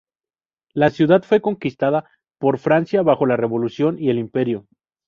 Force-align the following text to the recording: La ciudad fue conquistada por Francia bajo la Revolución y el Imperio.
La 0.73 0.89
ciudad 0.89 1.21
fue 1.21 1.41
conquistada 1.41 2.09
por 2.39 2.57
Francia 2.57 3.03
bajo 3.03 3.27
la 3.27 3.37
Revolución 3.37 3.99
y 3.99 4.09
el 4.09 4.17
Imperio. 4.17 4.65